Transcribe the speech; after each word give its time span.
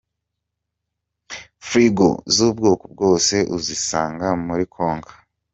Frigo 1.67 2.09
z'ubwoko 2.35 2.85
bwose 2.93 3.35
uzisanga 3.57 4.27
muri 4.45 4.63
Konka. 4.73 5.13